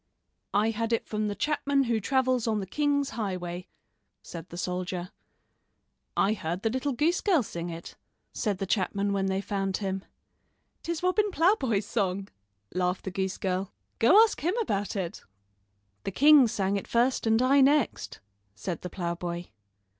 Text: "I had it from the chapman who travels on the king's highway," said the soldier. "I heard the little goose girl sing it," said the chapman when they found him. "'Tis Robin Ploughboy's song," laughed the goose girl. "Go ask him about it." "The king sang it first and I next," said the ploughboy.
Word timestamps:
"I 0.55 0.71
had 0.71 0.93
it 0.93 1.05
from 1.05 1.27
the 1.27 1.35
chapman 1.35 1.83
who 1.83 1.99
travels 1.99 2.47
on 2.47 2.59
the 2.59 2.65
king's 2.65 3.11
highway," 3.11 3.67
said 4.23 4.49
the 4.49 4.57
soldier. 4.57 5.11
"I 6.17 6.33
heard 6.33 6.63
the 6.63 6.71
little 6.71 6.93
goose 6.93 7.21
girl 7.21 7.43
sing 7.43 7.69
it," 7.69 7.95
said 8.33 8.57
the 8.57 8.65
chapman 8.65 9.13
when 9.13 9.27
they 9.27 9.41
found 9.41 9.77
him. 9.77 10.03
"'Tis 10.81 11.03
Robin 11.03 11.29
Ploughboy's 11.29 11.85
song," 11.85 12.29
laughed 12.73 13.03
the 13.03 13.11
goose 13.11 13.37
girl. 13.37 13.73
"Go 13.99 14.19
ask 14.23 14.41
him 14.41 14.57
about 14.57 14.95
it." 14.95 15.21
"The 16.03 16.09
king 16.11 16.47
sang 16.47 16.77
it 16.77 16.87
first 16.87 17.27
and 17.27 17.39
I 17.39 17.61
next," 17.61 18.21
said 18.55 18.81
the 18.81 18.89
ploughboy. 18.89 19.49